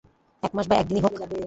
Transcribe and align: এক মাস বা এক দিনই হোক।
এক 0.43 0.51
মাস 0.55 0.65
বা 0.69 0.75
এক 0.77 0.85
দিনই 0.89 1.01
হোক। 1.03 1.13